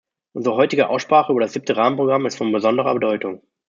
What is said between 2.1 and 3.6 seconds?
ist von besonderer Bedeutung.